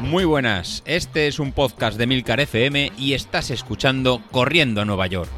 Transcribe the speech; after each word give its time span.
Muy 0.00 0.24
buenas, 0.24 0.82
este 0.86 1.26
es 1.26 1.38
un 1.40 1.52
podcast 1.52 1.98
de 1.98 2.06
Milcar 2.06 2.40
FM 2.40 2.92
y 2.96 3.14
estás 3.14 3.50
escuchando 3.50 4.22
Corriendo 4.30 4.80
a 4.80 4.84
Nueva 4.84 5.06
York. 5.08 5.28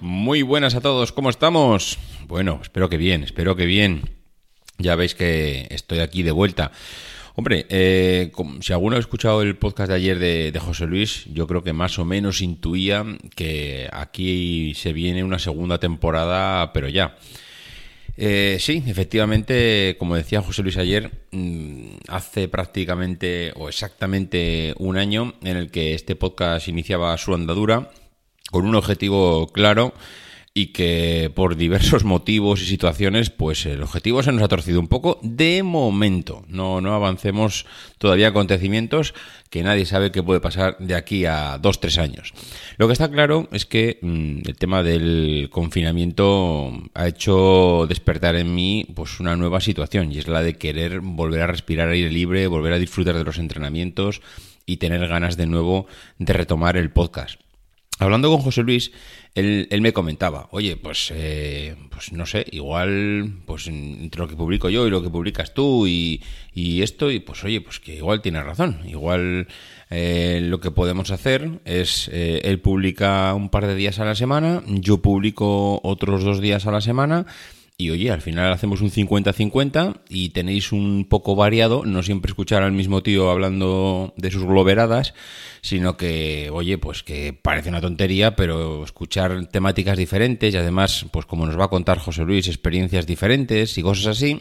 Muy 0.00 0.42
buenas 0.42 0.74
a 0.74 0.80
todos, 0.80 1.12
¿cómo 1.12 1.30
estamos? 1.30 1.98
Bueno, 2.26 2.58
espero 2.62 2.88
que 2.88 2.96
bien, 2.96 3.22
espero 3.22 3.56
que 3.56 3.64
bien. 3.64 4.10
Ya 4.78 4.96
veis 4.96 5.14
que 5.14 5.68
estoy 5.70 6.00
aquí 6.00 6.22
de 6.22 6.32
vuelta. 6.32 6.72
Hombre, 7.40 7.64
eh, 7.70 8.30
si 8.60 8.74
alguno 8.74 8.96
ha 8.96 8.98
escuchado 8.98 9.40
el 9.40 9.56
podcast 9.56 9.88
de 9.88 9.96
ayer 9.96 10.18
de, 10.18 10.60
José 10.60 10.84
Luis, 10.84 11.24
yo 11.32 11.46
creo 11.46 11.64
que 11.64 11.72
más 11.72 11.98
o 11.98 12.04
menos 12.04 12.42
intuía 12.42 13.02
que 13.34 13.88
aquí 13.94 14.74
se 14.74 14.92
viene 14.92 15.24
una 15.24 15.38
segunda 15.38 15.78
temporada, 15.78 16.70
pero 16.74 16.90
ya. 16.90 17.16
Eh, 18.18 18.58
sí, 18.60 18.84
efectivamente, 18.86 19.96
como 19.98 20.16
decía 20.16 20.42
José 20.42 20.62
Luis 20.62 20.76
ayer, 20.76 21.12
mm, 21.30 22.00
hace 22.08 22.46
prácticamente 22.48 23.54
o 23.56 23.70
exactamente 23.70 24.74
un 24.76 24.98
año 24.98 25.32
en 25.42 25.56
el 25.56 25.70
que 25.70 25.94
este 25.94 26.16
podcast 26.16 26.68
iniciaba 26.68 27.16
su 27.16 27.32
andadura 27.32 27.90
con 28.50 28.66
un 28.66 28.74
objetivo 28.74 29.46
claro 29.46 29.94
y 30.52 30.68
que 30.68 31.30
por 31.34 31.54
diversos 31.56 32.02
motivos 32.04 32.60
y 32.60 32.66
situaciones, 32.66 33.30
pues 33.30 33.66
el 33.66 33.82
objetivo 33.82 34.22
se 34.22 34.32
nos 34.32 34.42
ha 34.42 34.48
torcido 34.48 34.80
un 34.80 34.88
poco 34.88 35.20
de 35.22 35.62
momento. 35.62 36.44
No, 36.48 36.80
no 36.80 36.92
avancemos 36.94 37.66
todavía 37.98 38.28
acontecimientos 38.28 39.14
que 39.48 39.62
nadie 39.62 39.86
sabe 39.86 40.10
qué 40.10 40.24
puede 40.24 40.40
pasar 40.40 40.76
de 40.78 40.96
aquí 40.96 41.24
a 41.24 41.56
dos, 41.58 41.80
tres 41.80 41.98
años. 41.98 42.32
Lo 42.78 42.88
que 42.88 42.94
está 42.94 43.08
claro 43.08 43.48
es 43.52 43.64
que 43.64 43.98
mm, 44.02 44.48
el 44.48 44.56
tema 44.56 44.82
del 44.82 45.48
confinamiento 45.52 46.72
ha 46.94 47.06
hecho 47.06 47.86
despertar 47.88 48.34
en 48.34 48.52
mí 48.52 48.86
pues 48.94 49.20
una 49.20 49.36
nueva 49.36 49.60
situación 49.60 50.10
y 50.10 50.18
es 50.18 50.26
la 50.26 50.42
de 50.42 50.54
querer 50.54 51.00
volver 51.00 51.42
a 51.42 51.46
respirar 51.46 51.90
aire 51.90 52.10
libre, 52.10 52.48
volver 52.48 52.72
a 52.72 52.78
disfrutar 52.78 53.16
de 53.16 53.24
los 53.24 53.38
entrenamientos 53.38 54.20
y 54.66 54.78
tener 54.78 55.06
ganas 55.06 55.36
de 55.36 55.46
nuevo 55.46 55.86
de 56.18 56.32
retomar 56.32 56.76
el 56.76 56.90
podcast. 56.90 57.40
Hablando 58.00 58.30
con 58.30 58.40
José 58.40 58.62
Luis, 58.62 58.92
él, 59.34 59.68
me 59.82 59.92
comentaba, 59.92 60.48
oye, 60.52 60.78
pues, 60.78 61.12
eh, 61.14 61.76
pues 61.90 62.12
no 62.12 62.24
sé, 62.24 62.46
igual, 62.50 63.30
pues 63.44 63.66
entre 63.66 64.22
lo 64.22 64.26
que 64.26 64.36
publico 64.36 64.70
yo 64.70 64.86
y 64.86 64.90
lo 64.90 65.02
que 65.02 65.10
publicas 65.10 65.52
tú 65.52 65.86
y, 65.86 66.22
esto, 66.54 67.10
y 67.10 67.20
pues 67.20 67.44
oye, 67.44 67.60
pues 67.60 67.78
que 67.78 67.96
igual 67.96 68.22
tienes 68.22 68.42
razón, 68.42 68.80
igual 68.86 69.48
eh, 69.90 70.40
lo 70.42 70.60
que 70.60 70.70
podemos 70.70 71.10
hacer 71.10 71.60
es, 71.66 72.08
eh, 72.10 72.40
él 72.44 72.58
publica 72.60 73.34
un 73.34 73.50
par 73.50 73.66
de 73.66 73.74
días 73.74 73.98
a 73.98 74.06
la 74.06 74.14
semana, 74.14 74.62
yo 74.66 75.02
publico 75.02 75.78
otros 75.84 76.24
dos 76.24 76.40
días 76.40 76.66
a 76.66 76.72
la 76.72 76.80
semana, 76.80 77.26
y 77.80 77.90
oye, 77.90 78.10
al 78.10 78.20
final 78.20 78.52
hacemos 78.52 78.82
un 78.82 78.90
50-50 78.90 80.00
y 80.10 80.28
tenéis 80.30 80.70
un 80.70 81.06
poco 81.08 81.34
variado, 81.34 81.86
no 81.86 82.02
siempre 82.02 82.30
escuchar 82.30 82.62
al 82.62 82.72
mismo 82.72 83.02
tío 83.02 83.30
hablando 83.30 84.12
de 84.18 84.30
sus 84.30 84.44
globeradas, 84.44 85.14
sino 85.62 85.96
que, 85.96 86.50
oye, 86.52 86.76
pues 86.76 87.02
que 87.02 87.32
parece 87.32 87.70
una 87.70 87.80
tontería, 87.80 88.36
pero 88.36 88.84
escuchar 88.84 89.46
temáticas 89.46 89.96
diferentes 89.96 90.52
y 90.52 90.58
además, 90.58 91.06
pues 91.10 91.24
como 91.24 91.46
nos 91.46 91.58
va 91.58 91.64
a 91.64 91.68
contar 91.68 91.98
José 91.98 92.24
Luis, 92.24 92.48
experiencias 92.48 93.06
diferentes 93.06 93.78
y 93.78 93.82
cosas 93.82 94.18
así, 94.18 94.38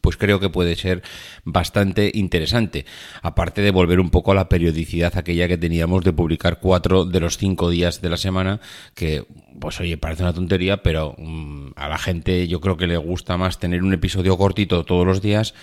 pues 0.00 0.16
creo 0.16 0.40
que 0.40 0.48
puede 0.48 0.74
ser 0.76 1.02
bastante 1.44 2.10
interesante. 2.14 2.86
Aparte 3.22 3.60
de 3.60 3.70
volver 3.70 4.00
un 4.00 4.10
poco 4.10 4.32
a 4.32 4.34
la 4.34 4.48
periodicidad 4.48 5.16
aquella 5.16 5.48
que 5.48 5.58
teníamos 5.58 6.04
de 6.04 6.12
publicar 6.12 6.60
cuatro 6.60 7.04
de 7.04 7.20
los 7.20 7.36
cinco 7.36 7.70
días 7.70 8.00
de 8.00 8.08
la 8.08 8.16
semana, 8.16 8.60
que 8.94 9.24
pues 9.60 9.80
oye, 9.80 9.98
parece 9.98 10.22
una 10.22 10.32
tontería, 10.32 10.82
pero 10.82 11.14
mm, 11.18 11.72
a 11.76 11.88
la 11.88 11.98
gente 11.98 12.48
yo 12.48 12.60
creo 12.60 12.76
que 12.76 12.86
le 12.86 12.96
gusta 12.96 13.36
más 13.36 13.58
tener 13.58 13.82
un 13.82 13.92
episodio 13.92 14.36
cortito 14.38 14.84
todos 14.84 15.06
los 15.06 15.20
días 15.20 15.54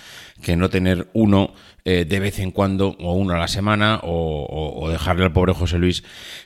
que 0.41 0.55
no 0.55 0.69
tener 0.69 1.09
uno 1.13 1.53
eh, 1.85 2.05
de 2.05 2.19
vez 2.19 2.39
en 2.39 2.51
cuando 2.51 2.95
o 2.99 3.13
uno 3.13 3.33
a 3.33 3.37
la 3.37 3.47
semana 3.47 3.99
o, 4.03 4.87
dejarle 4.89 5.25
al 5.25 5.33
pobre 5.33 5.53
José 5.53 5.77
Luis 5.77 6.03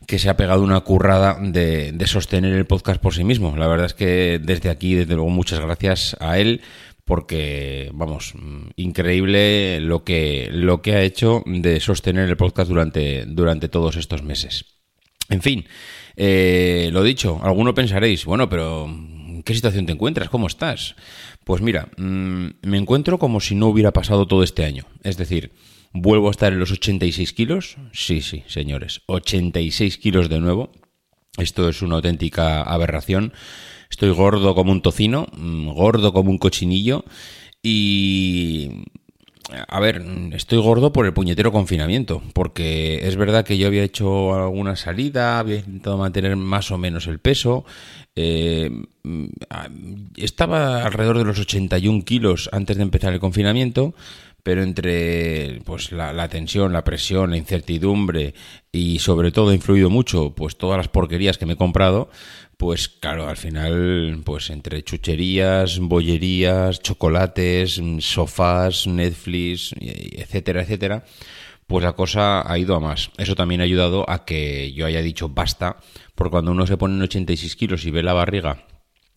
que 0.08 0.20
se 0.20 0.30
ha 0.30 0.38
pegado 0.38 0.64
una 0.64 0.80
currada 0.82 1.38
de, 1.40 1.92
de 1.92 2.08
sostener 2.08 2.54
el 2.54 2.66
podcast 2.66 3.02
por 3.02 3.14
sí 3.14 3.24
mismo. 3.24 3.56
La 3.56 3.68
verdad 3.68 3.88
es 3.88 3.94
que 3.94 4.40
desde 4.42 4.70
aquí, 4.70 4.96
desde 4.96 5.16
luego, 5.16 5.30
muchas 5.30 5.60
gracias 5.60 6.16
a 6.20 6.40
él 6.40 6.62
porque, 7.06 7.90
vamos, 7.94 8.34
increíble 8.76 9.80
lo 9.82 10.04
que, 10.04 10.50
lo 10.52 10.82
que 10.82 10.96
ha 10.96 11.02
hecho 11.04 11.44
de 11.46 11.80
sostener 11.80 12.30
el 12.30 12.38
podcast 12.38 12.70
durante, 12.70 13.26
durante 13.26 13.70
todos 13.70 13.98
estos 13.98 14.24
meses. 14.24 14.66
En 15.30 15.42
fin, 15.42 15.66
eh, 16.16 16.90
lo 16.92 17.04
dicho, 17.04 17.40
alguno 17.44 17.74
pensaréis, 17.74 18.26
bueno, 18.26 18.50
pero 18.50 18.86
¿en 18.86 19.44
qué 19.44 19.54
situación 19.54 19.86
te 19.86 19.92
encuentras? 19.92 20.30
¿Cómo 20.30 20.48
estás? 20.48 20.96
Pues 21.44 21.62
mira, 21.62 21.90
mm, 21.98 22.48
me 22.62 22.78
encuentro 22.78 23.20
como 23.20 23.40
si 23.40 23.56
no 23.56 23.68
hubiera 23.68 23.92
pasado 23.92 24.28
todo 24.28 24.44
este 24.44 24.64
año. 24.64 24.86
Es 25.04 25.18
decir, 25.18 25.52
vuelvo 25.92 26.28
a 26.28 26.32
estar 26.32 26.54
en 26.54 26.60
los 26.60 26.72
86 26.72 27.34
kilos. 27.34 27.78
Sí, 27.92 28.22
sí, 28.22 28.44
señores, 28.48 29.02
86 29.08 29.98
kilos 29.98 30.30
de 30.30 30.40
nuevo. 30.40 30.72
Esto 31.38 31.68
es 31.68 31.82
una 31.82 31.96
auténtica 31.96 32.62
aberración. 32.62 33.34
Estoy 33.90 34.12
gordo 34.12 34.56
como 34.56 34.72
un 34.72 34.82
tocino, 34.82 35.28
mm, 35.36 35.70
gordo 35.70 36.14
como 36.14 36.30
un 36.30 36.38
cochinillo 36.38 37.06
y... 37.62 38.86
A 39.68 39.82
ver, 39.82 40.02
estoy 40.32 40.58
gordo 40.60 40.94
por 40.94 41.06
el 41.06 41.14
puñetero 41.14 41.52
confinamiento, 41.52 42.24
porque 42.34 43.06
es 43.06 43.18
verdad 43.18 43.46
que 43.46 43.58
yo 43.58 43.68
había 43.68 43.84
hecho 43.84 44.34
alguna 44.34 44.78
salida, 44.78 45.38
había 45.38 45.58
intentado 45.58 45.98
mantener 45.98 46.38
más 46.38 46.72
o 46.72 46.78
menos 46.78 47.08
el 47.08 47.20
peso, 47.20 47.66
eh, 48.16 48.72
mm, 49.04 49.26
estaba 50.16 50.84
alrededor 50.86 51.18
de 51.18 51.26
los 51.26 51.40
81 51.40 52.04
kilos 52.06 52.50
antes 52.54 52.78
de 52.78 52.84
empezar 52.84 53.14
el 53.14 53.20
confinamiento, 53.20 53.94
pero 54.44 54.62
entre 54.62 55.62
pues 55.66 55.92
la, 55.94 56.28
tensión, 56.28 56.74
la 56.74 56.84
presión, 56.84 57.32
la 57.32 57.38
incertidumbre 57.38 58.34
y 58.72 59.00
sobre 59.00 59.32
todo 59.32 59.50
ha 59.50 59.56
influido 59.56 59.90
mucho 59.90 60.36
pues 60.36 60.58
todas 60.58 60.78
las 60.78 60.90
porquerías 60.90 61.38
que 61.38 61.46
me 61.46 61.54
he 61.54 61.58
comprado, 61.58 62.10
pues 62.58 62.90
claro, 62.90 63.28
al 63.28 63.38
final, 63.38 64.22
pues 64.26 64.50
entre 64.50 64.84
chucherías, 64.84 65.80
bollerías, 65.80 66.82
chocolates, 66.82 67.82
sofás, 68.00 68.86
Netflix, 68.86 69.74
etcétera, 69.80 70.62
etcétera, 70.62 71.06
pues 71.66 71.84
la 71.84 71.94
cosa 71.94 72.50
ha 72.50 72.58
ido 72.60 72.76
a 72.76 72.82
más. 72.82 73.12
Eso 73.18 73.36
también 73.36 73.62
ha 73.62 73.64
ayudado 73.64 74.10
a 74.10 74.26
que 74.26 74.74
yo 74.74 74.86
haya 74.86 75.02
dicho 75.02 75.30
basta, 75.30 75.78
porque 76.16 76.32
cuando 76.32 76.52
uno 76.52 76.68
se 76.68 76.78
pone 76.78 76.96
en 76.96 77.02
86 77.02 77.56
kilos 77.56 77.86
y 77.86 77.92
ve 77.92 78.04
la 78.04 78.14
barriga 78.14 78.66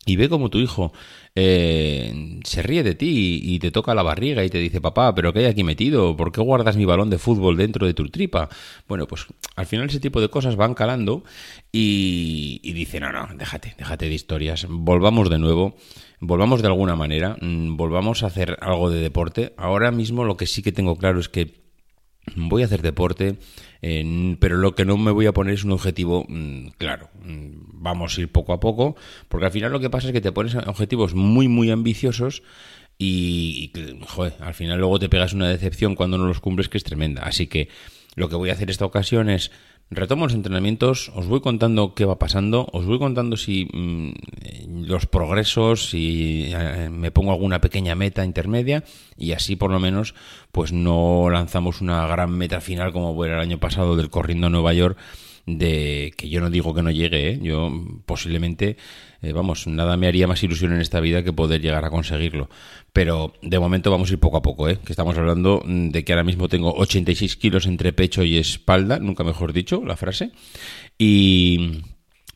y 0.07 0.17
ve 0.17 0.31
como 0.31 0.49
tu 0.49 0.59
hijo 0.59 0.93
eh, 1.35 2.41
se 2.45 2.63
ríe 2.63 2.83
de 2.83 2.95
ti 2.95 3.41
y 3.43 3.59
te 3.59 3.71
toca 3.71 3.95
la 3.95 4.03
barriga 4.03 4.43
y 4.43 4.49
te 4.49 4.59
dice, 4.59 4.81
papá, 4.81 5.15
pero 5.15 5.35
¿qué 5.35 5.41
hay 5.41 5.45
aquí 5.47 5.65
metido? 5.65 6.17
¿Por 6.17 6.33
qué 6.33 6.41
guardas 6.41 6.79
mi 6.79 6.87
balón 6.87 7.11
de 7.11 7.19
fútbol 7.19 7.59
dentro 7.59 7.87
de 7.87 7.93
tu 7.93 8.09
tripa? 8.09 8.49
Bueno, 8.89 9.07
pues 9.07 9.27
al 9.55 9.67
final 9.67 9.89
ese 9.89 10.01
tipo 10.01 10.23
de 10.23 10.31
cosas 10.31 10.57
van 10.57 10.73
calando 10.73 11.25
y, 11.73 12.61
y 12.63 12.73
dice, 12.73 13.01
no, 13.01 13.13
no, 13.13 13.29
déjate, 13.37 13.75
déjate 13.77 14.09
de 14.09 14.15
historias, 14.15 14.67
volvamos 14.71 15.29
de 15.29 15.39
nuevo, 15.39 15.77
volvamos 16.21 16.63
de 16.63 16.69
alguna 16.69 16.97
manera, 16.97 17.37
mm, 17.41 17.77
volvamos 17.77 18.23
a 18.23 18.29
hacer 18.29 18.57
algo 18.63 18.89
de 18.89 19.01
deporte. 19.01 19.53
Ahora 19.59 19.91
mismo 19.91 20.25
lo 20.25 20.39
que 20.39 20.47
sí 20.47 20.63
que 20.63 20.73
tengo 20.73 20.97
claro 20.97 21.21
es 21.21 21.29
que 21.29 21.66
voy 22.35 22.63
a 22.63 22.67
hacer 22.67 22.83
deporte, 22.83 23.37
pero 23.81 24.57
lo 24.57 24.75
que 24.75 24.85
no 24.85 24.97
me 24.97 25.13
voy 25.13 25.27
a 25.27 25.33
poner 25.33 25.55
es 25.55 25.65
un 25.65 25.73
objetivo 25.73 26.25
mm, 26.29 26.69
claro. 26.79 27.09
Mm, 27.23 27.83
vamos 27.83 28.17
a 28.17 28.21
ir 28.21 28.29
poco 28.29 28.53
a 28.53 28.61
poco, 28.61 28.97
porque 29.29 29.47
al 29.47 29.53
final 29.53 29.73
lo 29.73 29.81
que 29.81 29.91
pasa 29.91 30.09
es 30.09 30.13
que 30.13 30.21
te 30.21 30.33
pones 30.33 30.55
objetivos 30.55 31.15
muy, 31.15 31.49
muy 31.49 31.71
ambiciosos 31.71 32.43
y, 32.99 33.73
joder, 34.07 34.35
al 34.41 34.55
final 34.55 34.79
luego 34.79 34.99
te 34.99 35.09
pegas 35.09 35.35
una 35.35 35.49
decepción 35.49 35.95
cuando 35.95 36.19
no 36.19 36.27
los 36.27 36.41
cumples 36.41 36.69
que 36.69 36.79
es 36.79 36.85
tremenda. 36.85 37.23
Así 37.23 37.47
que 37.47 37.69
lo 38.15 38.29
que 38.29 38.37
voy 38.37 38.51
a 38.51 38.55
hacer 38.55 38.71
esta 38.71 38.87
ocasión 38.87 39.29
es 39.29 39.51
Retomo 39.89 40.25
los 40.25 40.35
entrenamientos, 40.35 41.13
os 41.15 41.29
voy 41.29 41.41
contando 41.41 41.95
qué 41.95 42.05
va 42.05 42.19
pasando, 42.19 42.67
os 42.73 42.87
voy 42.87 42.99
contando 42.99 43.37
si 43.37 43.69
mm, 43.73 44.15
los 44.87 45.07
progresos, 45.07 45.91
si 45.91 46.51
eh, 46.55 46.89
me 46.91 47.11
pongo 47.11 47.33
alguna 47.33 47.61
pequeña 47.61 47.95
meta 47.95 48.25
intermedia 48.25 48.85
y 49.19 49.33
así 49.33 49.57
por 49.57 49.71
lo 49.71 49.81
menos 49.81 50.15
pues 50.53 50.73
no 50.73 51.29
lanzamos 51.29 51.81
una 51.81 52.07
gran 52.07 52.31
meta 52.31 52.61
final 52.61 52.93
como 52.93 53.15
fue 53.15 53.29
el 53.29 53.39
año 53.39 53.59
pasado 53.59 53.97
del 53.97 54.11
corriendo 54.11 54.47
a 54.47 54.51
Nueva 54.51 54.73
York 54.73 54.97
de 55.47 56.13
que 56.17 56.29
yo 56.29 56.41
no 56.41 56.51
digo 56.51 56.75
que 56.75 56.83
no 56.83 56.91
llegue, 56.91 57.31
¿eh? 57.31 57.39
yo 57.41 57.73
posiblemente, 58.05 58.77
eh, 59.23 59.33
vamos, 59.33 59.67
nada 59.69 59.97
me 59.97 60.09
haría 60.09 60.27
más 60.27 60.43
ilusión 60.43 60.73
en 60.73 60.81
esta 60.81 60.99
vida 60.99 61.23
que 61.23 61.33
poder 61.33 61.61
llegar 61.61 61.85
a 61.85 61.91
conseguirlo. 61.91 62.51
Pero 62.93 63.33
de 63.43 63.59
momento 63.59 63.91
vamos 63.91 64.11
a 64.11 64.15
ir 64.15 64.19
poco 64.19 64.39
a 64.39 64.43
poco, 64.43 64.67
que 64.67 64.93
estamos 64.93 65.17
hablando 65.17 65.63
de 65.65 66.05
que 66.05 66.13
ahora 66.13 66.25
mismo 66.25 66.49
tengo 66.49 66.73
86 66.75 67.37
kilos 67.37 67.67
entre 67.67 67.93
pecho 67.93 68.25
y 68.25 68.39
espalda, 68.39 68.99
nunca 68.99 69.23
mejor 69.23 69.53
dicho 69.53 69.83
la 69.85 69.97
frase, 69.97 70.33
y, 70.99 71.83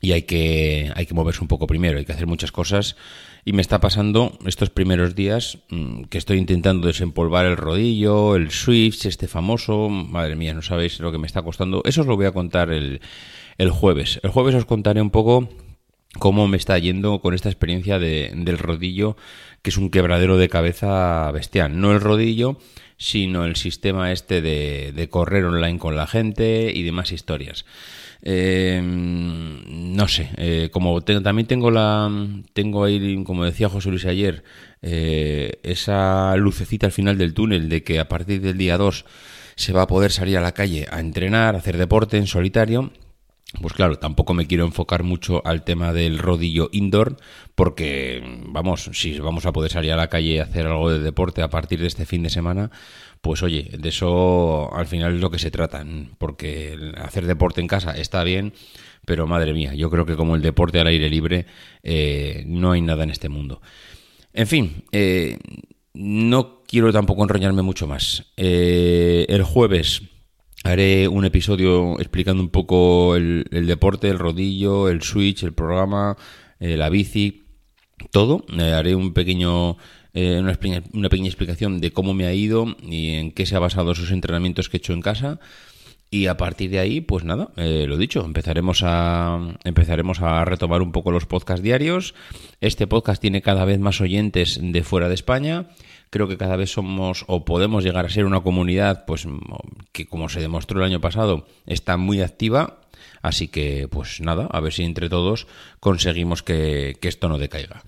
y 0.01 0.13
hay, 0.13 0.23
que, 0.23 0.91
hay 0.95 1.07
que 1.07 1.15
moverse 1.15 1.43
un 1.43 1.49
poco 1.49 1.67
primero, 1.67 1.99
hay 1.99 2.05
que 2.05 2.13
hacer 2.13 2.27
muchas 2.27 2.53
cosas 2.53 2.97
y 3.45 3.53
me 3.53 3.63
está 3.63 3.81
pasando 3.81 4.39
estos 4.47 4.71
primeros 4.71 5.15
días 5.15 5.59
mm, 5.71 6.05
que 6.05 6.19
estoy 6.19 6.39
intentando 6.39 6.87
desempolvar 6.87 7.47
el 7.47 7.57
rodillo, 7.57 8.37
el 8.37 8.51
Swift, 8.51 9.07
este 9.07 9.29
famoso. 9.29 9.89
Madre 9.89 10.37
mía, 10.37 10.55
no 10.55 10.63
sabéis 10.63 11.01
lo 11.01 11.13
que 11.13 11.19
me 11.19 11.27
está 11.27 11.43
costando. 11.43 11.83
Eso 11.85 12.03
os 12.03 12.07
lo 12.07 12.17
voy 12.17 12.27
a 12.27 12.33
contar 12.33 12.71
el, 12.71 13.01
el 13.59 13.71
jueves. 13.71 14.21
El 14.23 14.31
jueves 14.31 14.55
os 14.55 14.65
contaré 14.65 15.01
un 15.01 15.11
poco 15.11 15.49
cómo 16.19 16.49
me 16.49 16.57
está 16.57 16.79
yendo 16.79 17.21
con 17.21 17.35
esta 17.35 17.49
experiencia 17.49 17.99
de, 17.99 18.33
del 18.35 18.59
rodillo, 18.59 19.17
que 19.63 19.71
es 19.71 19.77
un 19.77 19.91
quebradero 19.91 20.37
de 20.37 20.49
cabeza 20.49 21.31
bestial. 21.33 21.81
No 21.81 21.93
el 21.93 22.01
rodillo, 22.01 22.59
sino 22.97 23.45
el 23.45 23.57
sistema 23.57 24.13
este 24.13 24.43
de, 24.43 24.93
de 24.95 25.09
correr 25.09 25.45
online 25.45 25.79
con 25.79 25.97
la 25.97 26.07
gente 26.07 26.73
y 26.75 26.83
demás 26.83 27.13
historias. 27.13 27.65
Eh, 28.23 28.81
no 28.83 30.09
sé, 30.09 30.31
eh, 30.37 30.69
como 30.71 31.01
también 31.01 31.47
tengo 31.47 31.71
la 31.71 32.11
tengo 32.53 32.85
ahí, 32.85 33.23
como 33.25 33.45
decía 33.45 33.71
José 33.71 33.91
Luis 33.91 34.05
ayer, 34.05 34.45
eh, 34.83 35.59
esa 35.63 36.37
lucecita 36.37 36.87
al 36.87 36.93
final 36.93 37.17
del 37.17 37.33
túnel 37.33 37.69
de 37.71 37.83
que 37.83 37.99
a 37.99 38.09
partir 38.09 38.43
del 38.43 38.59
día 38.59 38.77
2 38.77 39.07
se 39.57 39.73
va 39.73 39.83
a 39.83 39.87
poder 39.87 40.13
salir 40.13 40.37
a 40.37 40.43
la 40.43 40.53
calle 40.53 40.87
a 40.91 41.01
entrenar, 41.01 41.55
a 41.55 41.59
hacer 41.59 41.79
deporte 41.79 42.19
en 42.19 42.27
solitario. 42.27 42.93
Pues 43.61 43.73
claro, 43.75 43.99
tampoco 43.99 44.33
me 44.33 44.47
quiero 44.47 44.65
enfocar 44.65 45.03
mucho 45.03 45.43
al 45.45 45.65
tema 45.65 45.93
del 45.93 46.19
rodillo 46.19 46.69
indoor, 46.73 47.17
porque, 47.57 48.23
vamos, 48.47 48.91
si 48.93 49.19
vamos 49.19 49.45
a 49.45 49.53
poder 49.53 49.73
salir 49.73 49.93
a 49.93 49.97
la 49.97 50.09
calle 50.09 50.35
y 50.35 50.39
hacer 50.39 50.67
algo 50.67 50.91
de 50.91 51.01
deporte 51.01 51.43
a 51.43 51.51
partir 51.51 51.81
de 51.81 51.89
este 51.89 52.07
fin 52.07 52.23
de 52.23 52.31
semana, 52.31 52.71
pues 53.21 53.43
oye, 53.43 53.71
de 53.77 53.89
eso 53.89 54.73
al 54.73 54.87
final 54.87 55.17
es 55.17 55.21
lo 55.21 55.31
que 55.31 55.41
se 55.41 55.51
trata, 55.51 55.85
porque 56.19 56.93
hacer 56.97 57.27
deporte 57.27 57.61
en 57.61 57.67
casa 57.67 57.91
está 57.93 58.23
bien, 58.23 58.55
pero 59.05 59.27
madre 59.27 59.53
mía, 59.53 59.75
yo 59.75 59.91
creo 59.91 60.07
que 60.07 60.17
como 60.17 60.37
el 60.37 60.43
deporte 60.43 60.79
al 60.79 60.87
aire 60.87 61.11
libre, 61.11 61.47
eh, 61.83 62.45
no 62.47 62.71
hay 62.71 62.83
nada 62.83 63.03
en 63.03 63.11
este 63.11 63.29
mundo. 63.29 63.61
En 64.33 64.47
fin, 64.47 64.85
eh, 64.93 65.39
no 65.93 66.63
quiero 66.69 66.93
tampoco 66.93 67.25
enroñarme 67.25 67.63
mucho 67.63 67.89
más. 67.89 68.27
Eh, 68.37 69.27
el 69.29 69.43
jueves 69.43 70.03
Haré 70.63 71.09
un 71.09 71.25
episodio 71.25 71.99
explicando 72.01 72.43
un 72.43 72.51
poco 72.51 73.17
el, 73.17 73.45
deporte, 73.51 74.09
el 74.09 74.19
rodillo, 74.19 74.91
el 74.91 75.03
switch, 75.03 75.43
el 75.43 75.55
programa, 75.55 76.19
eh, 76.59 76.77
la 76.77 76.91
bici, 76.91 77.45
todo. 78.11 78.45
Eh, 78.59 78.73
haré 78.73 78.95
un 78.95 79.15
pequeño, 79.15 79.79
eh, 80.13 80.39
una, 80.39 80.59
una, 80.93 81.09
pequeña 81.09 81.29
explicación 81.29 81.81
de 81.81 81.93
cómo 81.93 82.13
me 82.13 82.27
ha 82.27 82.35
ido 82.35 82.77
y 82.83 83.15
en 83.15 83.33
qué 83.33 83.47
se 83.47 83.57
ha 83.57 83.59
basado 83.59 83.93
esos 83.93 84.11
entrenamientos 84.11 84.69
que 84.69 84.77
he 84.77 84.79
hecho 84.79 84.93
en 84.93 85.01
casa. 85.01 85.41
Y 86.11 86.27
a 86.27 86.37
partir 86.37 86.71
de 86.71 86.81
ahí, 86.81 87.01
pues 87.01 87.25
nada, 87.25 87.53
lo 87.55 87.97
dicho, 87.97 88.25
empezaremos 88.25 88.83
a, 88.83 89.57
empezaremos 89.63 90.21
a 90.21 90.45
retomar 90.45 90.83
un 90.83 90.91
poco 90.91 91.13
los 91.13 91.25
podcasts 91.25 91.63
diarios. 91.63 92.15
Este 92.61 92.89
podcast 92.89 93.23
tiene 93.23 93.43
cada 93.43 93.65
vez 93.65 93.79
más 93.79 94.01
oyentes 94.01 94.59
de 94.61 94.83
fuera 94.83 95.09
de 95.09 95.15
España 95.15 95.69
creo 96.11 96.29
que 96.29 96.37
cada 96.37 96.57
vez 96.57 96.71
somos 96.71 97.25
o 97.29 97.45
podemos 97.45 97.85
llegar 97.85 98.05
a 98.05 98.11
ser 98.11 98.25
una 98.25 98.41
comunidad 98.41 99.05
pues 99.07 99.27
que 99.93 100.07
como 100.07 100.29
se 100.29 100.41
demostró 100.41 100.81
el 100.81 100.87
año 100.87 101.01
pasado 101.01 101.47
está 101.67 101.97
muy 101.97 102.21
activa. 102.21 102.77
Así 103.23 103.49
que 103.49 103.87
pues 103.91 104.21
nada 104.21 104.47
a 104.51 104.61
ver 104.61 104.73
si 104.73 104.83
entre 104.83 105.09
todos 105.09 105.47
conseguimos 105.79 106.43
que, 106.43 106.97
que 107.01 107.09
esto 107.09 107.29
no 107.29 107.39
decaiga. 107.39 107.83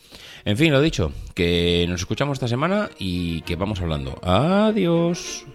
En 0.45 0.57
fin 0.57 0.73
lo 0.73 0.81
dicho 0.81 1.13
que 1.35 1.87
nos 1.89 2.01
escuchamos 2.01 2.37
esta 2.37 2.49
semana 2.49 2.91
y 2.99 3.43
que 3.43 3.57
vamos 3.57 3.81
hablando. 3.81 4.19
Adiós 4.23 5.47